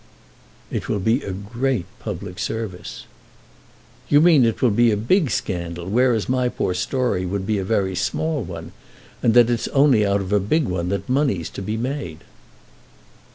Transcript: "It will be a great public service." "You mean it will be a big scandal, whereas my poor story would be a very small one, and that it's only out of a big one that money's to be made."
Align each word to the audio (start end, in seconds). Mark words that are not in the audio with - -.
"It 0.71 0.89
will 0.89 0.97
be 0.99 1.21
a 1.21 1.31
great 1.31 1.85
public 1.99 2.39
service." 2.39 3.05
"You 4.09 4.19
mean 4.19 4.45
it 4.45 4.59
will 4.63 4.71
be 4.71 4.89
a 4.89 4.97
big 4.97 5.29
scandal, 5.29 5.85
whereas 5.87 6.27
my 6.27 6.49
poor 6.49 6.73
story 6.73 7.23
would 7.23 7.45
be 7.45 7.59
a 7.59 7.63
very 7.63 7.93
small 7.95 8.41
one, 8.41 8.71
and 9.21 9.35
that 9.35 9.51
it's 9.51 9.67
only 9.67 10.03
out 10.03 10.21
of 10.21 10.33
a 10.33 10.39
big 10.39 10.65
one 10.65 10.89
that 10.89 11.07
money's 11.07 11.51
to 11.51 11.61
be 11.61 11.77
made." 11.77 12.21